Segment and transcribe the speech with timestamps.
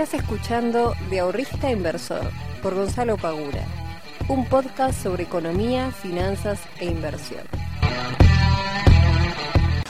[0.00, 2.30] Estás escuchando De Ahorrista Inversor
[2.62, 3.66] por Gonzalo Pagura,
[4.28, 7.42] un podcast sobre economía, finanzas e inversión.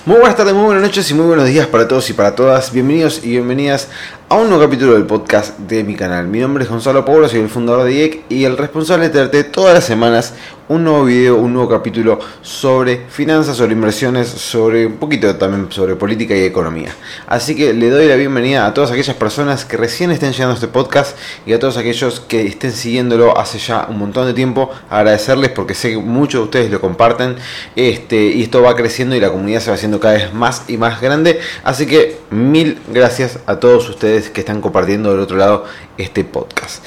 [0.05, 2.73] Muy buenas tardes, muy buenas noches y muy buenos días para todos y para todas.
[2.73, 3.89] Bienvenidos y bienvenidas
[4.33, 6.29] a un nuevo capítulo del podcast de mi canal.
[6.29, 9.43] Mi nombre es Gonzalo Pablo, soy el fundador de IEC y el responsable de traerte
[9.43, 10.35] todas las semanas
[10.71, 15.97] un nuevo video, un nuevo capítulo sobre finanzas, sobre inversiones, sobre un poquito también sobre
[15.97, 16.95] política y economía.
[17.27, 20.55] Así que le doy la bienvenida a todas aquellas personas que recién estén llegando a
[20.55, 24.71] este podcast y a todos aquellos que estén siguiéndolo hace ya un montón de tiempo.
[24.89, 27.35] Agradecerles porque sé que muchos de ustedes lo comparten
[27.75, 30.77] este, y esto va creciendo y la comunidad se va haciendo cada vez más y
[30.77, 31.41] más grande.
[31.65, 35.65] Así que mil gracias a todos ustedes que están compartiendo del otro lado
[35.97, 36.85] este podcast.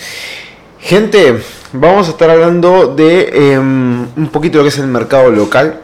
[0.79, 5.79] Gente, vamos a estar hablando de em, un poquito lo que es el mercado local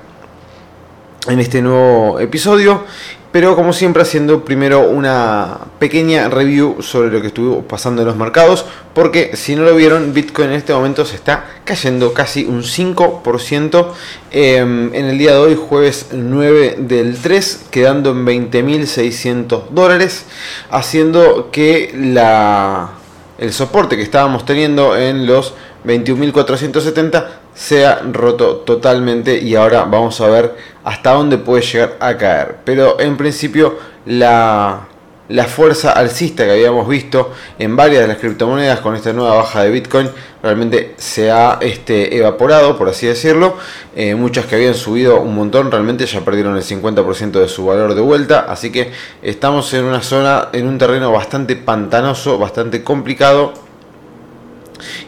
[1.27, 2.84] en este nuevo episodio,
[3.32, 8.17] pero como siempre haciendo primero una pequeña review sobre lo que estuvo pasando en los
[8.17, 12.64] mercados, porque si no lo vieron, Bitcoin en este momento se está cayendo casi un
[12.64, 13.88] 5%
[14.31, 20.25] em, en el día de hoy, jueves 9 del 3, quedando en 20.600 dólares,
[20.72, 22.92] haciendo que la
[23.40, 25.53] el soporte que estábamos teniendo en los
[25.86, 32.16] 21.470 se ha roto totalmente y ahora vamos a ver hasta dónde puede llegar a
[32.16, 32.56] caer.
[32.64, 34.88] Pero en principio la,
[35.28, 39.64] la fuerza alcista que habíamos visto en varias de las criptomonedas con esta nueva baja
[39.64, 40.10] de Bitcoin
[40.42, 43.58] realmente se ha este, evaporado, por así decirlo.
[43.94, 47.94] Eh, muchas que habían subido un montón realmente ya perdieron el 50% de su valor
[47.94, 48.46] de vuelta.
[48.48, 53.68] Así que estamos en una zona, en un terreno bastante pantanoso, bastante complicado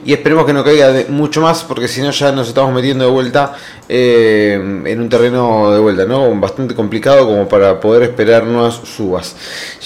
[0.06, 3.12] y esperemos que no caiga mucho más porque si no ya nos estamos metiendo de
[3.12, 3.56] vuelta
[3.90, 4.54] eh,
[4.86, 6.34] en un terreno de vuelta, ¿no?
[6.40, 9.36] Bastante complicado como para poder esperar nuevas subas.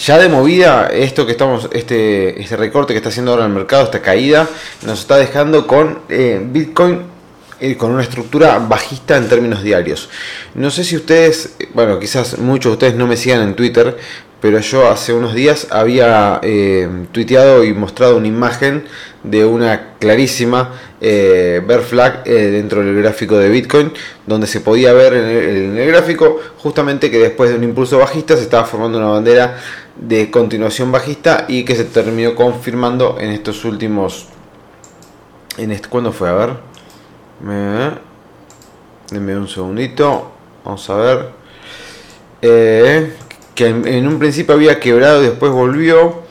[0.06, 3.84] Ya de movida, esto que estamos, este, este recorte que está haciendo ahora el mercado,
[3.84, 4.48] esta caída,
[4.86, 7.16] nos está dejando con eh, Bitcoin
[7.58, 10.10] eh, con una estructura bajista en términos diarios.
[10.56, 13.98] No sé si ustedes, bueno, quizás muchos de ustedes no me sigan en Twitter,
[14.46, 18.86] pero yo hace unos días había eh, tuiteado y mostrado una imagen
[19.24, 23.92] de una clarísima eh, bear flag eh, dentro del gráfico de Bitcoin,
[24.28, 28.44] donde se podía ver en el, gráfico justamente que después de un impulso bajista se
[28.44, 29.58] estaba formando una bandera
[29.96, 34.28] de continuación bajista y que se terminó confirmando en estos últimos...
[35.58, 36.30] En este, ¿Cuándo fue?
[36.30, 36.50] A ver.
[37.42, 37.98] Me,
[39.10, 40.34] denme un segundito.
[40.64, 41.30] Vamos a ver.
[42.44, 43.12] Eh,
[43.56, 46.24] que en, un principio había quebrado y después volvió.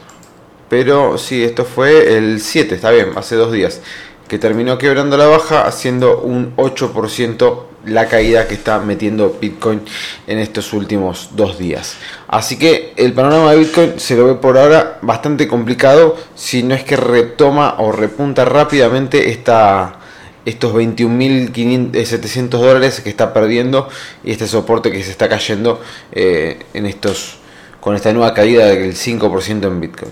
[0.69, 3.81] Pero sí, esto fue el 7, está bien, hace dos días.
[4.29, 9.83] Que terminó quebrando la baja, haciendo un 8% la caída que está metiendo Bitcoin
[10.27, 11.97] en estos últimos dos días.
[12.29, 16.75] Así que el panorama de Bitcoin se lo ve por ahora bastante complicado, si no
[16.75, 19.99] es que retoma o repunta rápidamente esta,
[20.45, 23.89] estos 21.700 dólares que está perdiendo
[24.23, 25.81] y este soporte que se está cayendo
[26.13, 27.39] eh, en estos
[27.81, 30.11] con esta nueva caída del 5% en Bitcoin.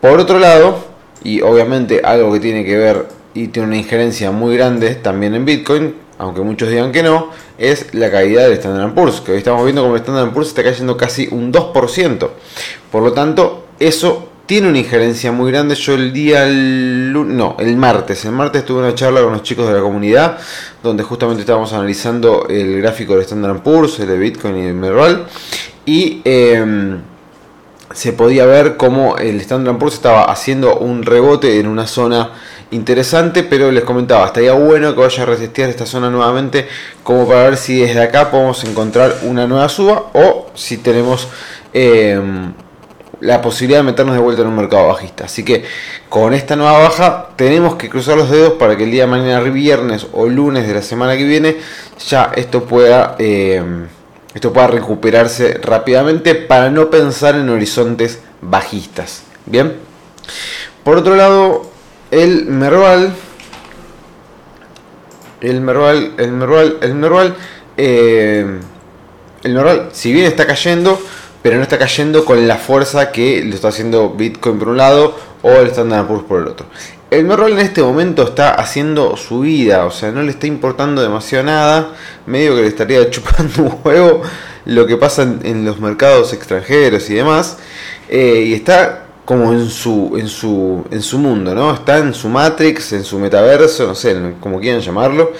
[0.00, 0.86] Por otro lado,
[1.24, 5.44] y obviamente algo que tiene que ver y tiene una injerencia muy grande también en
[5.44, 9.64] Bitcoin, aunque muchos digan que no, es la caída del Standard Poor's, que hoy estamos
[9.64, 12.30] viendo como el Standard Poor's está cayendo casi un 2%.
[12.92, 15.74] Por lo tanto, eso tiene una injerencia muy grande.
[15.74, 19.74] Yo el día, no, el martes, el martes tuve una charla con los chicos de
[19.74, 20.38] la comunidad,
[20.82, 25.26] donde justamente estábamos analizando el gráfico del Standard Poor's, el de Bitcoin y el Merval,
[25.84, 27.00] y em,
[27.92, 32.30] se podía ver cómo el Standard Poor's estaba haciendo un rebote en una zona
[32.70, 36.68] interesante, pero les comentaba, estaría bueno que vaya a resistir esta zona nuevamente,
[37.02, 41.28] como para ver si desde acá podemos encontrar una nueva suba o si tenemos...
[41.72, 42.52] Em,
[43.20, 45.24] la posibilidad de meternos de vuelta en un mercado bajista.
[45.24, 45.64] Así que
[46.08, 49.40] con esta nueva baja tenemos que cruzar los dedos para que el día de mañana,
[49.40, 51.56] viernes o lunes de la semana que viene,
[52.06, 53.62] ya esto pueda, eh,
[54.34, 59.22] esto pueda recuperarse rápidamente para no pensar en horizontes bajistas.
[59.46, 59.74] Bien.
[60.84, 61.70] Por otro lado,
[62.10, 63.12] el Merval,
[65.40, 67.36] el Merval, el Merval, el Merval,
[67.76, 68.46] eh,
[69.42, 71.00] el Merval, si bien está cayendo,
[71.46, 75.16] pero no está cayendo con la fuerza que lo está haciendo Bitcoin por un lado
[75.42, 76.66] o el Standard Poor's por el otro.
[77.08, 81.02] El Merroll en este momento está haciendo su vida, o sea, no le está importando
[81.02, 81.92] demasiado nada,
[82.26, 84.22] medio que le estaría chupando un juego
[84.64, 87.58] lo que pasa en, los mercados extranjeros y demás,
[88.08, 91.72] eh, y está como en su, en, su, en su mundo, ¿no?
[91.72, 95.32] Está en su Matrix, en su metaverso, no sé, como quieran llamarlo.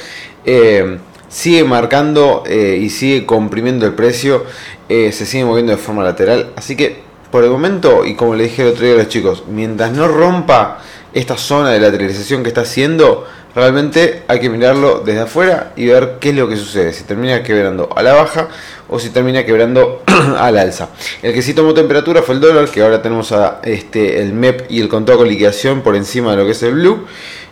[0.45, 0.99] Eh,
[1.29, 4.45] sigue marcando eh, y sigue comprimiendo el precio,
[4.89, 6.53] eh, se sigue moviendo de forma lateral.
[6.57, 9.45] Así que por el momento, y como le dije el otro día a los chicos,
[9.49, 10.79] mientras no rompa
[11.13, 16.19] esta zona de lateralización que está haciendo, realmente hay que mirarlo desde afuera y ver
[16.21, 18.49] qué es lo que sucede, si termina quebrando a la baja
[18.89, 20.03] o si termina quebrando
[20.39, 20.91] al alza.
[21.23, 24.71] El que sí tomó temperatura fue el dólar, que ahora tenemos a este el MEP
[24.71, 27.07] y el contado con liquidación por encima de lo que es el blue.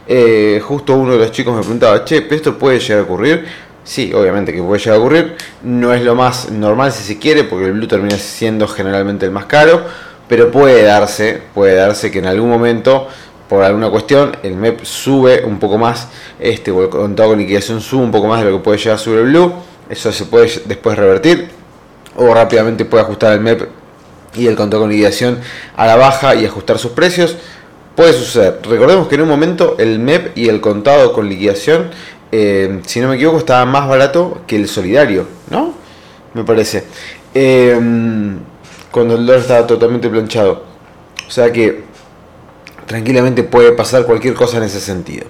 [0.06, 3.46] Eh, justo uno de los chicos me preguntaba, che, ¿esto puede llegar a ocurrir?
[3.84, 5.36] Sí, obviamente que puede llegar a ocurrir.
[5.62, 9.32] No es lo más normal si se quiere, porque el blue termina siendo generalmente el
[9.32, 9.84] más caro,
[10.26, 13.08] pero puede darse, puede darse que en algún momento,
[13.46, 16.08] por alguna cuestión, el MEP sube un poco más,
[16.40, 18.94] este, o el contado con liquidación sube un poco más de lo que puede llegar
[18.94, 19.52] a subir el blue.
[19.90, 21.50] Eso se puede después revertir,
[22.16, 23.68] o rápidamente puede ajustar el MEP
[24.34, 25.40] y el contado con liquidación
[25.76, 27.36] a la baja y ajustar sus precios.
[27.94, 28.58] Puede suceder.
[28.68, 31.90] Recordemos que en un momento el MEP y el contado con liquidación
[32.36, 35.72] eh, si no me equivoco, estaba más barato que el solidario, ¿no?
[36.34, 36.84] Me parece.
[37.32, 37.78] Eh,
[38.90, 40.64] cuando el dólar estaba totalmente planchado.
[41.26, 41.84] O sea que
[42.86, 45.26] tranquilamente puede pasar cualquier cosa en ese sentido.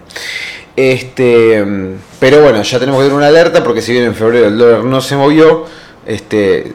[0.76, 1.64] Este,
[2.18, 4.84] pero bueno, ya tenemos que tener una alerta porque si bien en febrero el dólar
[4.84, 5.66] no se movió,
[6.06, 6.72] este,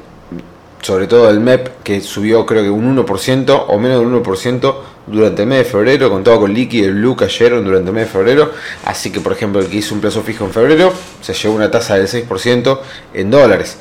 [0.82, 4.76] sobre todo el MEP que subió creo que un 1% o menos de un 1%,
[5.12, 8.06] durante el mes de febrero, contado con Liqui y el Blue cayeron durante el mes
[8.06, 8.52] de febrero,
[8.86, 11.72] así que por ejemplo el que hizo un plazo fijo en febrero se llevó una
[11.72, 12.80] tasa del 6%
[13.14, 13.78] en dólares,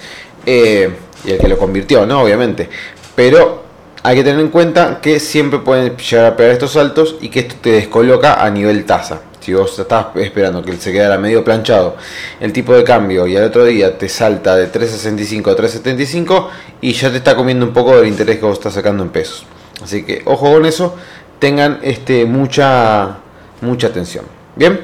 [0.46, 0.90] eh,
[1.24, 2.22] y el que lo convirtió, ¿no?
[2.22, 2.68] Obviamente,
[3.14, 3.64] pero
[4.02, 7.40] hay que tener en cuenta que siempre pueden llegar a pegar estos saltos y que
[7.40, 9.22] esto te descoloca a nivel tasa.
[9.40, 11.96] Si vos estás esperando que se quedara medio planchado
[12.38, 16.48] el tipo de cambio y al otro día te salta de 3.65 a 3.75
[16.80, 19.46] y ya te está comiendo un poco del interés que vos estás sacando en pesos.
[19.82, 20.96] Así que ojo con eso
[21.38, 23.18] tengan este, mucha,
[23.60, 24.24] mucha atención.
[24.56, 24.80] Bien,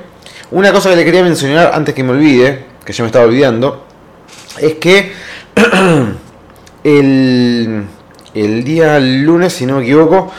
[0.50, 3.84] una cosa que le quería mencionar antes que me olvide, que ya me estaba olvidando,
[4.58, 5.12] es que
[6.84, 7.84] el,
[8.34, 10.32] el día lunes, si no me equivoco,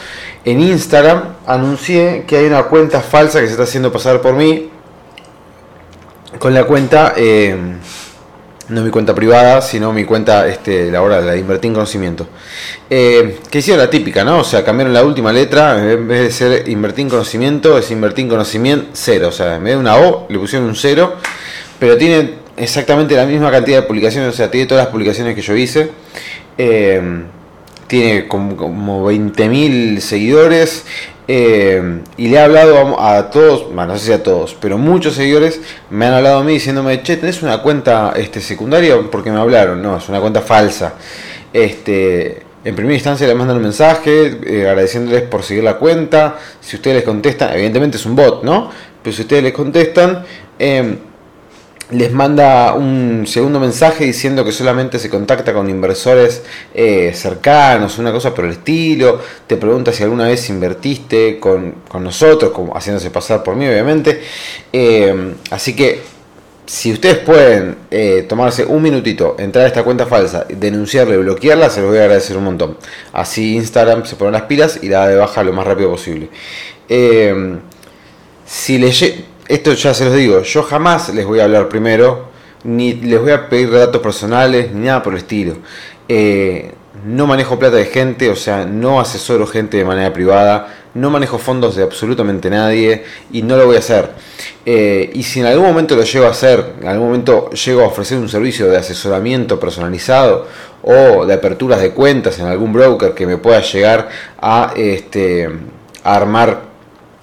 [0.44, 4.70] en Instagram anuncié que hay una cuenta falsa que se está haciendo pasar por mí
[6.38, 7.14] con la cuenta...
[7.16, 7.56] Eh,
[8.68, 12.28] no mi cuenta privada, sino mi cuenta este, laboral, la de invertir en conocimiento.
[12.90, 14.40] Eh, que hicieron la típica, ¿no?
[14.40, 18.24] O sea, cambiaron la última letra, en vez de ser invertir en conocimiento, es invertir
[18.24, 19.28] en conocimiento cero.
[19.28, 21.16] O sea, en vez de una O, le pusieron un cero,
[21.78, 25.42] pero tiene exactamente la misma cantidad de publicaciones, o sea, tiene todas las publicaciones que
[25.42, 25.90] yo hice.
[26.58, 27.22] Eh,
[27.86, 30.84] tiene como, como 20.000 seguidores.
[31.28, 35.14] Eh, y le he hablado a, todos, bueno, no sé si a todos, pero muchos
[35.14, 38.96] seguidores me han hablado a mí diciéndome, che, ¿tenés una cuenta este, secundaria?
[39.10, 40.94] Porque me hablaron, no, es una cuenta falsa.
[41.52, 46.36] Este, en primera instancia le mandan un mensaje eh, agradeciéndoles por seguir la cuenta.
[46.60, 48.70] Si ustedes les contestan, evidentemente es un bot, ¿no?
[49.02, 50.24] Pero si ustedes les contestan,
[50.58, 50.96] eh,
[51.90, 56.42] les manda un segundo mensaje diciendo que solamente se contacta con inversores
[56.74, 62.50] eh, cercanos, una cosa por el estilo, te pregunta si alguna vez invertiste con, nosotros,
[62.50, 64.20] como haciéndose pasar por mí obviamente,
[64.72, 66.00] eh, así que
[66.66, 71.70] si ustedes pueden eh, tomarse un minutito, entrar a esta cuenta falsa, denunciarla y bloquearla,
[71.70, 72.76] se los voy a agradecer un montón.
[73.12, 76.28] Así Instagram se pone las pilas y la da de baja lo más rápido posible.
[78.44, 78.88] si le
[79.48, 82.28] esto ya se los digo, yo jamás les voy a hablar primero,
[82.64, 85.56] ni les voy a pedir datos personales, ni nada por el estilo.
[86.08, 86.72] Eh,
[87.04, 91.38] no manejo plata de gente, o sea, no asesoro gente de manera privada, no manejo
[91.38, 94.10] fondos de absolutamente nadie y no lo voy a hacer.
[94.64, 97.86] Eh, y si en algún momento lo llego a hacer, en algún momento llego a
[97.86, 100.46] ofrecer un servicio de asesoramiento personalizado
[100.82, 104.08] o de aperturas de cuentas en algún broker que me pueda llegar
[104.40, 105.48] a, este,
[106.02, 106.75] a armar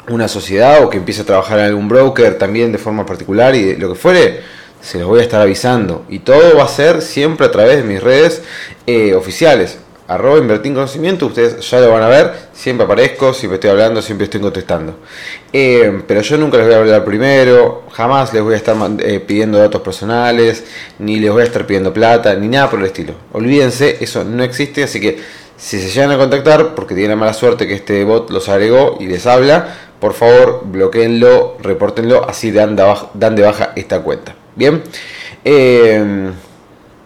[0.09, 3.75] una sociedad o que empiece a trabajar en algún broker también de forma particular y
[3.75, 4.41] lo que fuere,
[4.81, 6.05] se los voy a estar avisando.
[6.09, 8.41] Y todo va a ser siempre a través de mis redes
[8.85, 9.77] eh, oficiales.
[10.05, 14.25] Arroba invertir conocimiento, ustedes ya lo van a ver, siempre aparezco, siempre estoy hablando, siempre
[14.25, 14.97] estoy contestando.
[15.53, 19.21] Eh, pero yo nunca les voy a hablar primero, jamás les voy a estar eh,
[19.21, 20.65] pidiendo datos personales,
[20.99, 23.13] ni les voy a estar pidiendo plata, ni nada por el estilo.
[23.31, 25.19] Olvídense, eso no existe, así que
[25.55, 28.97] si se llegan a contactar, porque tienen la mala suerte que este bot los agregó
[28.99, 34.01] y les habla, por favor bloqueenlo, repórtenlo, así dan de baja, dan de baja esta
[34.01, 34.35] cuenta.
[34.53, 34.83] Bien,
[35.45, 36.29] em,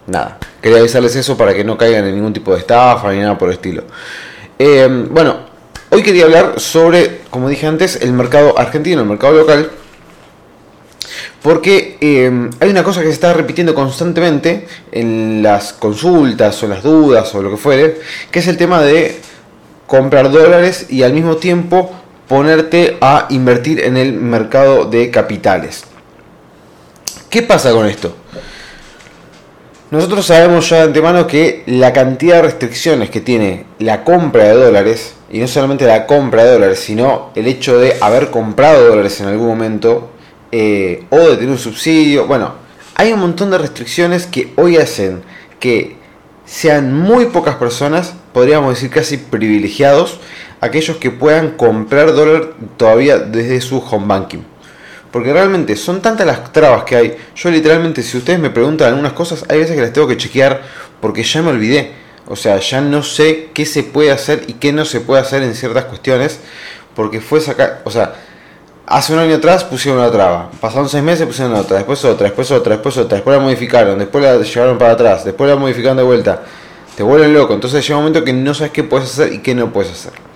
[0.08, 3.38] nada, quería avisarles eso para que no caigan en ningún tipo de estafa ni nada
[3.38, 3.84] por el estilo.
[4.58, 5.36] Em, bueno,
[5.90, 9.70] hoy quería hablar sobre, como dije antes, el mercado argentino, el mercado local.
[11.40, 16.82] Porque em, hay una cosa que se está repitiendo constantemente en las consultas o las
[16.82, 18.00] dudas o lo que fuere,
[18.32, 19.20] que es el tema de
[19.86, 21.97] comprar dólares y al mismo tiempo
[22.28, 25.84] ponerte a invertir en el mercado de capitales.
[27.30, 28.14] ¿Qué pasa con esto?
[29.90, 34.54] Nosotros sabemos ya de antemano que la cantidad de restricciones que tiene la compra de
[34.54, 39.18] dólares, y no solamente la compra de dólares, sino el hecho de haber comprado dólares
[39.20, 40.10] en algún momento,
[40.52, 42.52] eh, o de tener un subsidio, bueno,
[42.94, 45.22] hay un montón de restricciones que hoy hacen
[45.58, 45.96] que
[46.44, 50.20] sean muy pocas personas, podríamos decir casi privilegiados,
[50.60, 54.42] aquellos que puedan comprar dólar todavía desde su home banking.
[55.10, 57.16] Porque realmente son tantas las trabas que hay.
[57.34, 60.60] Yo literalmente, si ustedes me preguntan algunas cosas, hay veces que las tengo que chequear
[61.00, 61.92] porque ya me olvidé.
[62.26, 65.42] O sea, ya no sé qué se puede hacer y qué no se puede hacer
[65.42, 66.40] en ciertas cuestiones.
[66.94, 68.14] Porque fue sacar, o sea,
[68.86, 70.50] hace un año atrás pusieron una traba.
[70.60, 74.22] Pasaron seis meses pusieron otra, después otra, después otra, después otra, después la modificaron, después
[74.22, 76.42] la llevaron para atrás, después la modificaron de vuelta.
[76.96, 77.54] Te vuelven loco.
[77.54, 80.27] Entonces llega un momento que no sabes qué puedes hacer y qué no puedes hacer.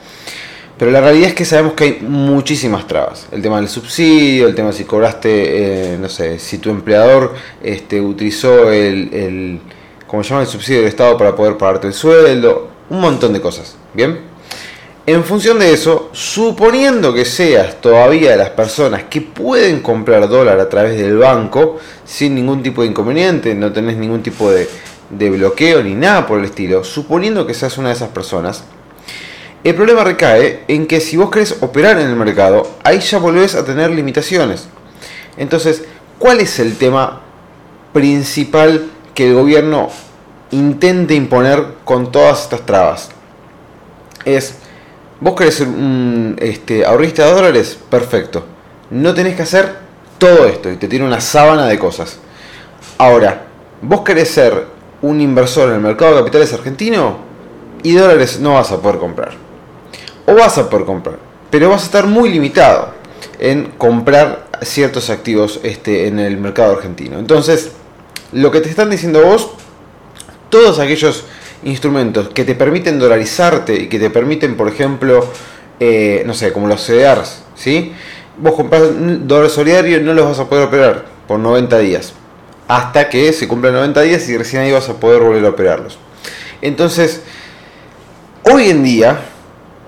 [0.82, 3.28] Pero la realidad es que sabemos que hay muchísimas trabas.
[3.30, 8.00] El tema del subsidio, el tema si cobraste, eh, no sé, si tu empleador este,
[8.00, 9.60] utilizó el, el,
[10.08, 13.76] como llama el subsidio del Estado para poder pagarte el sueldo, un montón de cosas.
[13.94, 14.22] ¿Bien?
[15.06, 20.58] En función de eso, suponiendo que seas todavía de las personas que pueden comprar dólar
[20.58, 24.68] a través del banco sin ningún tipo de inconveniente, no tenés ningún tipo de,
[25.10, 28.64] de bloqueo ni nada por el estilo, suponiendo que seas una de esas personas,
[29.64, 33.54] el problema recae en que si vos querés operar en el mercado, ahí ya volvés
[33.54, 34.66] a tener limitaciones.
[35.36, 35.84] Entonces,
[36.18, 37.20] ¿cuál es el tema
[37.92, 39.88] principal que el gobierno
[40.50, 43.10] intente imponer con todas estas trabas?
[44.24, 44.56] Es,
[45.20, 48.44] vos querés ser un este, ahorrista de dólares, perfecto.
[48.90, 49.76] No tenés que hacer
[50.18, 52.18] todo esto y te tiene una sábana de cosas.
[52.98, 53.44] Ahora,
[53.80, 54.66] vos querés ser
[55.02, 57.18] un inversor en el mercado de capitales argentino
[57.84, 59.51] y dólares no vas a poder comprar
[60.26, 61.18] o vas a poder comprar,
[61.50, 62.92] pero vas a estar muy limitado
[63.38, 67.18] en comprar ciertos activos este, en el mercado argentino.
[67.18, 67.72] Entonces,
[68.32, 69.50] lo que te están diciendo vos,
[70.48, 71.24] todos aquellos
[71.64, 75.26] instrumentos que te permiten dolarizarte y que te permiten, por ejemplo,
[75.80, 77.92] eh, no sé, como los CDRs, ¿sí?
[78.38, 78.82] Vos compras
[79.26, 82.12] dólar solidario no los vas a poder operar por 90 días.
[82.68, 85.98] Hasta que se cumplan 90 días y recién ahí vas a poder volver a operarlos.
[86.62, 87.22] Entonces,
[88.44, 89.20] hoy en día,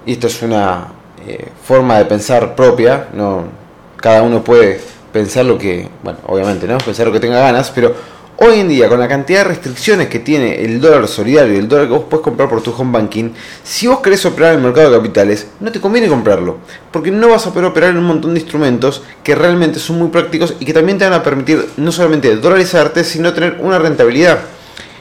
[0.06, 0.88] y esto es una
[1.26, 3.64] eh, forma de pensar propia, no
[4.04, 4.80] cada uno puede
[5.12, 6.76] pensar lo que, bueno, obviamente, ¿no?
[6.76, 7.94] Pensar lo que tenga ganas, pero
[8.36, 11.68] hoy en día con la cantidad de restricciones que tiene el dólar solidario y el
[11.68, 13.30] dólar que vos puedes comprar por tu home banking,
[13.62, 16.58] si vos querés operar en el mercado de capitales, no te conviene comprarlo,
[16.90, 20.08] porque no vas a poder operar en un montón de instrumentos que realmente son muy
[20.08, 24.40] prácticos y que también te van a permitir no solamente dolarizarte, sino tener una rentabilidad.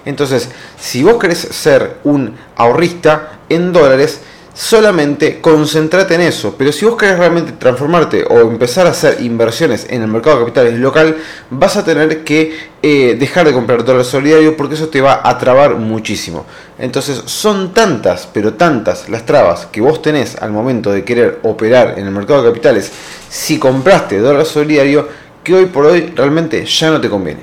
[0.05, 4.21] Entonces, si vos querés ser un ahorrista en dólares,
[4.53, 6.55] solamente concentrate en eso.
[6.57, 10.45] Pero si vos querés realmente transformarte o empezar a hacer inversiones en el mercado de
[10.45, 11.17] capitales local,
[11.49, 15.37] vas a tener que eh, dejar de comprar dólar solidario porque eso te va a
[15.37, 16.45] trabar muchísimo.
[16.77, 21.95] Entonces son tantas, pero tantas las trabas que vos tenés al momento de querer operar
[21.97, 22.91] en el mercado de capitales
[23.29, 25.07] si compraste dólar solidario
[25.43, 27.41] que hoy por hoy realmente ya no te conviene.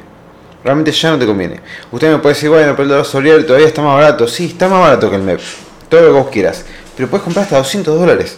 [0.62, 1.58] Realmente ya no te conviene.
[1.90, 4.28] Usted me puede decir, bueno, pero el dólar solidario todavía está más barato.
[4.28, 5.40] Sí, está más barato que el MEP.
[5.88, 6.64] Todo lo que vos quieras
[7.00, 8.36] pero puedes comprar hasta 200 dólares.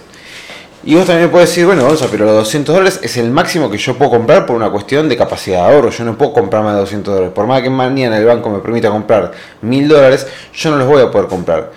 [0.85, 3.69] Y vos también puedes decir, bueno, vamos a, pero los 200 dólares es el máximo
[3.69, 5.90] que yo puedo comprar por una cuestión de capacidad de ahorro.
[5.90, 7.35] Yo no puedo comprar más de 200 dólares.
[7.35, 11.02] Por más que mañana el banco me permita comprar 1000 dólares, yo no los voy
[11.02, 11.73] a poder comprar.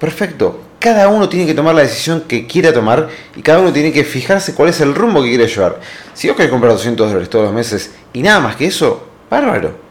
[0.00, 0.58] Perfecto.
[0.80, 4.02] Cada uno tiene que tomar la decisión que quiera tomar y cada uno tiene que
[4.02, 5.78] fijarse cuál es el rumbo que quiere llevar.
[6.14, 9.83] Si vos querés comprar 200 dólares todos los meses y nada más que eso, bárbaro.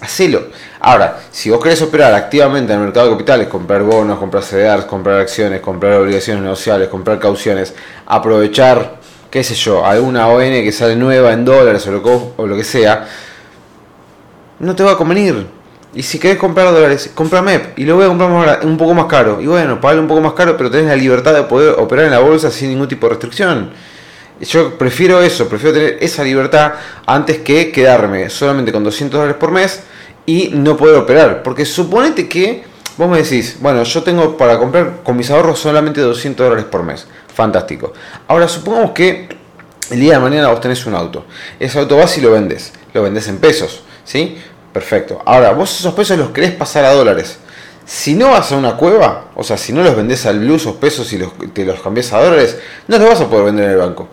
[0.00, 0.42] Hacelo.
[0.80, 4.84] Ahora, si vos querés operar activamente en el mercado de capitales, comprar bonos, comprar CDRs,
[4.84, 7.74] comprar acciones, comprar obligaciones negociables, comprar cauciones,
[8.06, 8.98] aprovechar,
[9.30, 12.64] qué sé yo, alguna ON que sale nueva en dólares o lo o lo que
[12.64, 13.08] sea,
[14.60, 15.46] no te va a convenir.
[15.94, 19.06] Y si querés comprar dólares, compra MEP y lo voy a comprar un poco más
[19.06, 19.40] caro.
[19.40, 22.12] Y bueno, pagar un poco más caro, pero tenés la libertad de poder operar en
[22.12, 23.70] la bolsa sin ningún tipo de restricción.
[24.40, 26.74] Yo prefiero eso, prefiero tener esa libertad
[27.06, 29.80] antes que quedarme solamente con 200 dólares por mes
[30.26, 31.42] y no poder operar.
[31.42, 32.62] Porque suponete que
[32.96, 36.84] vos me decís, bueno, yo tengo para comprar con mis ahorros solamente 200 dólares por
[36.84, 37.06] mes.
[37.34, 37.92] Fantástico.
[38.28, 39.28] Ahora supongamos que
[39.90, 41.24] el día de mañana vos tenés un auto.
[41.58, 42.72] Ese auto vas y lo vendes.
[42.94, 43.82] Lo vendes en pesos.
[44.04, 44.38] ¿Sí?
[44.72, 45.20] Perfecto.
[45.26, 47.38] Ahora, vos esos pesos los querés pasar a dólares.
[47.84, 50.76] Si no vas a una cueva, o sea, si no los vendés al blue esos
[50.76, 53.70] pesos y los, te los cambias a dólares, no los vas a poder vender en
[53.72, 54.08] el banco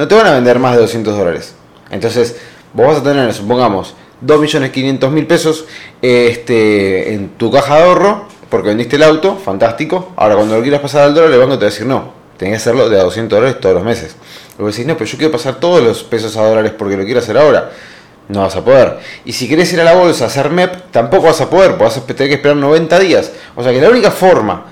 [0.00, 1.54] no te van a vender más de 200 dólares.
[1.90, 2.34] Entonces,
[2.72, 5.66] vos vas a tener, supongamos, 2.500.000 pesos
[6.00, 10.14] este, en tu caja de ahorro, porque vendiste el auto, fantástico.
[10.16, 12.52] Ahora, cuando lo quieras pasar al dólar, el banco te va a decir no, tenés
[12.52, 14.16] que hacerlo de a 200 dólares todos los meses.
[14.56, 17.20] Luego decís, no, pero yo quiero pasar todos los pesos a dólares porque lo quiero
[17.20, 17.70] hacer ahora.
[18.28, 19.00] No vas a poder.
[19.26, 21.98] Y si querés ir a la bolsa a hacer MEP, tampoco vas a poder, vas
[21.98, 23.32] a tener que esperar 90 días.
[23.54, 24.64] O sea que la única forma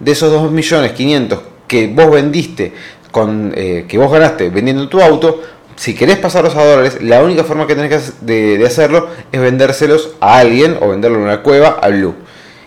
[0.00, 2.74] de esos 2.500.000 que vos vendiste,
[3.12, 5.40] con, eh, que vos ganaste vendiendo tu auto,
[5.76, 10.38] si querés pasarlos a dólares, la única forma que tenés de, hacerlo es vendérselos a
[10.38, 12.14] alguien o venderlo en una cueva a Blue.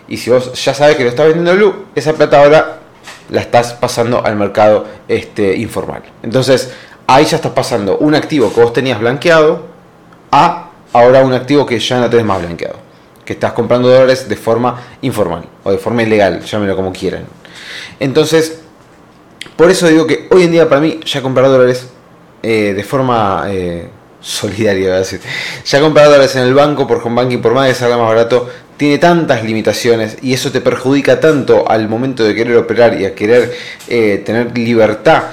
[0.08, 2.78] Y si vos ya sabes que lo estás vendiendo a Blue, esa plata ahora
[3.28, 6.02] la estás pasando al mercado este, informal.
[6.22, 6.72] Entonces,
[7.06, 9.66] ahí ya estás pasando un activo que vos tenías blanqueado
[10.30, 12.76] a ahora un activo que ya no tenés más blanqueado.
[13.24, 17.24] Que estás comprando dólares de forma informal o de forma ilegal, llámenlo como quieran.
[17.98, 18.60] Entonces,
[19.56, 21.88] por eso digo que hoy en día para mí ya comprar dólares
[22.42, 23.88] eh, de forma eh,
[24.20, 25.20] solidaria, voy.
[25.64, 28.48] Ya comprar dólares en el banco por home banking, por más que salga más barato,
[28.76, 33.14] tiene tantas limitaciones y eso te perjudica tanto al momento de querer operar y a
[33.14, 33.54] querer
[33.88, 35.24] eh, tener libertad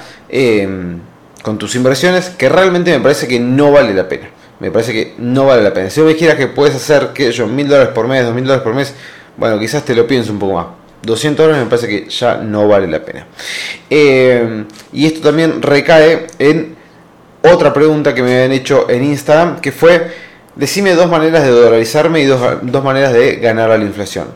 [1.42, 5.14] con tus inversiones que realmente me parece que no vale la pena me parece que
[5.18, 5.90] no vale la pena.
[5.90, 8.44] Si vos me dijeras que puedes hacer, que yo, mil dólares por mes, dos mil
[8.44, 8.94] dólares por mes,
[9.36, 10.66] bueno, quizás te lo pienso un poco más.
[11.04, 13.26] 200 dólares me parece que ya no vale la pena.
[13.90, 16.76] Eh, y esto también recae en
[17.42, 20.10] otra pregunta que me habían hecho en Instagram, que fue,
[20.56, 24.28] decime dos maneras de dolarizarme y dos, dos maneras de ganar a la inflación.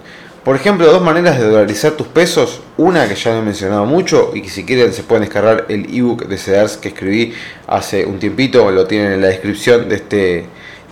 [0.44, 2.62] Por ejemplo, dos maneras de dolarizar tus pesos.
[2.78, 6.26] Una que ya he mencionado mucho y que si quieren se pueden descargar el ebook
[6.26, 7.34] de CEDARS que escribí
[7.66, 8.70] hace un tiempito.
[8.70, 10.38] Lo tienen en la descripción de este,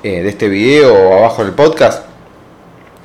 [0.03, 2.05] eh, de este video o abajo en el podcast.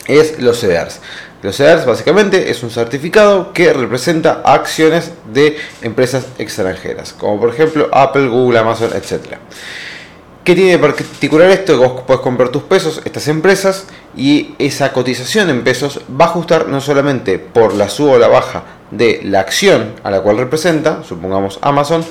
[0.07, 0.99] Es los CEDARS.
[1.41, 7.89] Los CEDARS básicamente es un certificado que representa acciones de empresas extranjeras, como por ejemplo
[7.91, 9.37] Apple, Google, Amazon, etc.
[10.43, 11.77] ¿Qué tiene de particular esto?
[11.79, 16.67] Vos puedes comprar tus pesos, estas empresas, y esa cotización en pesos va a ajustar
[16.67, 21.01] no solamente por la suba o la baja de la acción a la cual representa,
[21.03, 22.05] supongamos Amazon,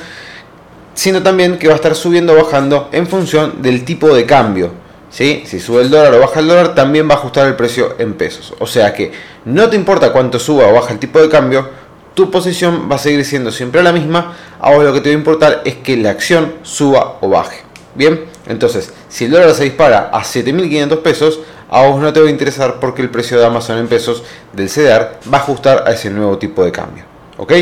[0.95, 4.73] sino también que va a estar subiendo o bajando en función del tipo de cambio.
[5.11, 8.15] Si sube el dólar o baja el dólar, también va a ajustar el precio en
[8.15, 8.55] pesos.
[8.61, 9.13] O sea que
[9.45, 11.69] no te importa cuánto suba o baja el tipo de cambio,
[12.15, 14.37] tu posición va a seguir siendo siempre la misma.
[14.61, 17.63] Ahora lo que te va a importar es que la acción suba o baje.
[17.95, 22.27] Bien, entonces, si el dólar se dispara a 7.500 pesos, a vos no te va
[22.27, 25.93] a interesar porque el precio de Amazon en pesos del CEDAR va a ajustar a
[25.93, 27.05] ese nuevo tipo de cambio.
[27.37, 27.53] ¿Ok?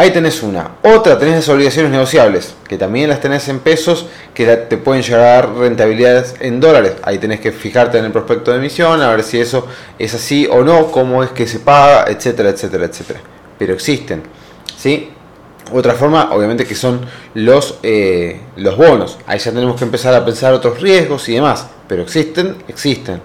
[0.00, 0.76] Ahí tenés una.
[0.84, 5.52] Otra, tenés las obligaciones negociables, que también las tenés en pesos, que te pueden llegar
[5.56, 6.92] rentabilidades en dólares.
[7.02, 9.66] Ahí tenés que fijarte en el prospecto de emisión, a ver si eso
[9.98, 13.20] es así o no, cómo es que se paga, etcétera, etcétera, etcétera.
[13.58, 14.22] Pero existen.
[14.76, 15.10] ¿Sí?
[15.72, 17.00] Otra forma, obviamente, que son
[17.34, 19.18] los, eh, los bonos.
[19.26, 21.66] Ahí ya tenemos que empezar a pensar otros riesgos y demás.
[21.88, 23.20] Pero existen, existen.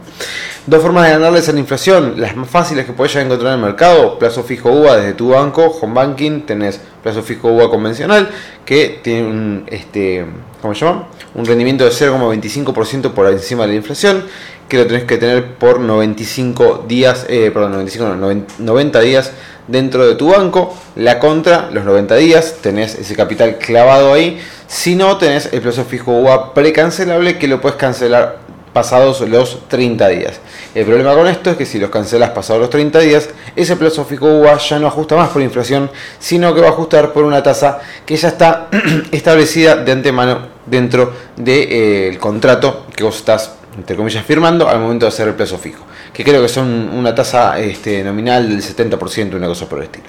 [0.65, 2.13] Dos formas de ganarles a la inflación.
[2.17, 4.17] Las más fáciles que puedes ya encontrar en el mercado.
[4.17, 6.41] Plazo fijo UVA desde tu banco, home banking.
[6.41, 8.29] Tenés plazo fijo UVA convencional
[8.65, 10.25] que tiene un, este,
[10.61, 11.07] ¿cómo se llama?
[11.35, 14.23] un rendimiento de 0,25% por encima de la inflación.
[14.69, 19.31] Que lo tenés que tener por 95 días, eh, perdón, 95, no, 90 días
[19.67, 20.73] dentro de tu banco.
[20.95, 24.39] La contra, los 90 días, tenés ese capital clavado ahí.
[24.67, 28.39] Si no, tenés el plazo fijo UA precancelable que lo puedes cancelar
[28.73, 30.39] pasados los 30 días.
[30.73, 34.03] El problema con esto es que si los cancelas pasados los 30 días, ese plazo
[34.05, 37.43] fijo UA ya no ajusta más por inflación, sino que va a ajustar por una
[37.43, 38.69] tasa que ya está
[39.11, 45.05] establecida de antemano dentro del eh, contrato que vos estás, entre comillas, firmando al momento
[45.05, 49.33] de hacer el plazo fijo que creo que son una tasa este, nominal del 70%,
[49.33, 50.05] una cosa por el estilo.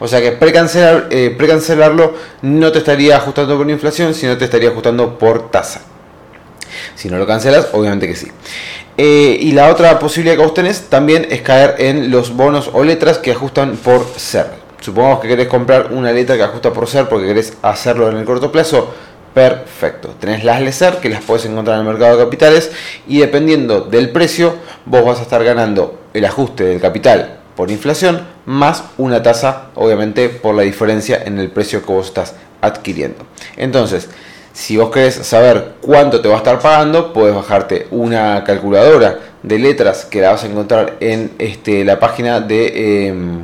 [0.00, 4.70] O sea que precancelar, eh, precancelarlo no te estaría ajustando por inflación, sino te estaría
[4.70, 5.82] ajustando por tasa.
[6.94, 8.28] Si no lo cancelas, obviamente que sí.
[8.96, 12.84] Eh, y la otra posibilidad que vos tenés también es caer en los bonos o
[12.84, 14.46] letras que ajustan por ser.
[14.80, 18.24] Supongamos que querés comprar una letra que ajusta por ser porque querés hacerlo en el
[18.24, 18.94] corto plazo
[19.34, 20.14] Perfecto.
[20.20, 22.70] Tenés las LESER que las puedes encontrar en el mercado de capitales
[23.08, 24.54] y dependiendo del precio
[24.86, 30.28] vos vas a estar ganando el ajuste del capital por inflación más una tasa obviamente
[30.28, 33.26] por la diferencia en el precio que vos estás adquiriendo.
[33.56, 34.08] Entonces,
[34.54, 39.58] si vos querés saber cuánto te va a estar pagando, puedes bajarte una calculadora de
[39.58, 43.40] letras que la vas a encontrar en este, la página de em,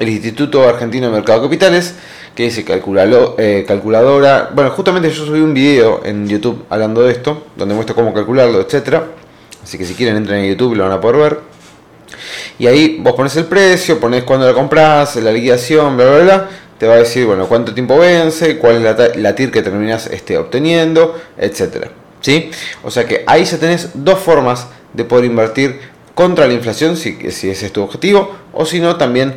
[0.00, 1.94] Instituto Argentino de Mercado de Capitales
[2.34, 4.50] que dice eh, calculadora.
[4.54, 8.62] Bueno, justamente yo subí un video en YouTube hablando de esto, donde muestro cómo calcularlo,
[8.62, 9.04] etcétera.
[9.62, 11.40] Así que si quieren entren en YouTube y lo van a poder ver.
[12.58, 16.48] Y ahí vos pones el precio, pones cuándo la compras, la liquidación, bla, bla, bla.
[16.78, 20.06] Te va a decir, bueno, cuánto tiempo vence, cuál es la, la TIR que terminas
[20.08, 21.90] este, obteniendo, etcétera.
[22.20, 22.50] ¿Sí?
[22.82, 25.78] O sea que ahí ya tenés dos formas de poder invertir
[26.14, 29.34] contra la inflación, si, si ese es tu objetivo, o si no, también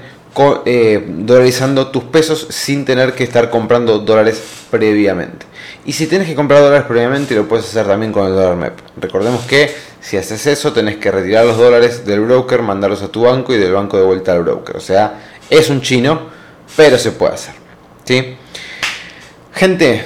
[0.65, 5.47] eh, dolarizando tus pesos sin tener que estar comprando dólares previamente.
[5.83, 8.73] Y si tienes que comprar dólares previamente, lo puedes hacer también con el dólar MEP.
[8.97, 13.23] Recordemos que si haces eso, tenés que retirar los dólares del broker, mandarlos a tu
[13.23, 14.77] banco y del banco de vuelta al broker.
[14.77, 16.27] O sea, es un chino,
[16.77, 17.55] pero se puede hacer.
[18.05, 18.37] ¿sí?
[19.53, 20.05] Gente,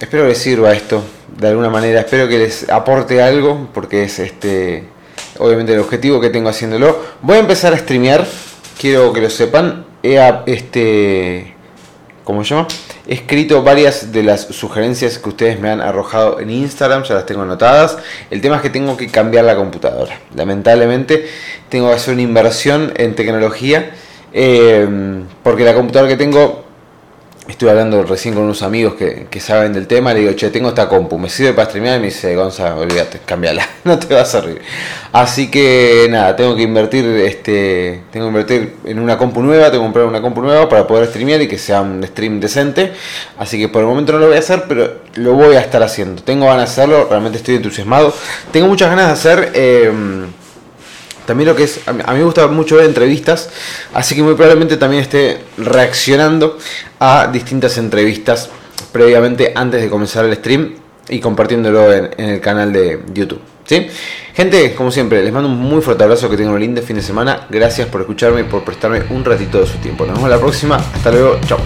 [0.00, 1.04] espero que les sirva esto
[1.38, 2.00] de alguna manera.
[2.00, 4.84] Espero que les aporte algo, porque es este
[5.38, 6.98] obviamente el objetivo que tengo haciéndolo.
[7.20, 8.26] Voy a empezar a streamear,
[8.80, 9.84] quiero que lo sepan.
[10.02, 11.54] He, este,
[12.24, 12.68] ¿cómo se llama?
[13.06, 17.26] He escrito varias de las sugerencias que ustedes me han arrojado en Instagram, ya las
[17.26, 17.98] tengo anotadas.
[18.30, 20.18] El tema es que tengo que cambiar la computadora.
[20.34, 21.28] Lamentablemente
[21.68, 23.92] tengo que hacer una inversión en tecnología
[24.38, 24.86] eh,
[25.42, 26.66] porque la computadora que tengo
[27.48, 30.88] estuve hablando recién con unos amigos que, saben del tema, le digo, che, tengo esta
[30.88, 31.96] compu, ¿me sirve para streamear?
[31.96, 34.60] Y me dice, Gonza, olvídate, cámbiala, no te vas a reír.
[35.12, 39.84] Así que nada, tengo que invertir, este, tengo que invertir en una compu nueva, tengo
[39.84, 42.92] que comprar una compu nueva para poder streamear y que sea un stream decente.
[43.38, 45.82] Así que por el momento no lo voy a hacer, pero lo voy a estar
[45.82, 46.22] haciendo.
[46.22, 48.12] Tengo ganas de hacerlo, realmente estoy entusiasmado.
[48.52, 49.52] Tengo muchas ganas de hacer...
[49.54, 49.92] Eh,
[51.26, 53.50] también lo que es, a mí me gusta mucho ver entrevistas,
[53.92, 56.58] así que muy probablemente también esté reaccionando
[56.98, 58.48] a distintas entrevistas
[58.92, 60.74] previamente antes de comenzar el stream
[61.08, 63.40] y compartiéndolo en, el canal de YouTube.
[63.64, 63.88] ¿sí?
[64.34, 67.02] Gente, como siempre, les mando un muy fuerte abrazo, que tengan un lindo fin de
[67.02, 67.46] semana.
[67.48, 70.04] Gracias por escucharme y por prestarme un ratito de su tiempo.
[70.04, 70.76] Nos vemos la próxima.
[70.76, 71.38] Hasta luego.
[71.46, 71.58] Chao.